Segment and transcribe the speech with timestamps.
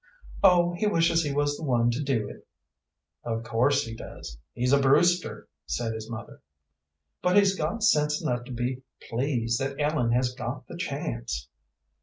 [0.43, 2.47] "Oh, he wishes he was the one to do it."
[3.23, 6.41] "Of course he does he's a Brewster," said his mother.
[7.21, 11.49] "But he's got sense enough to be pleased that Ellen has got the chance."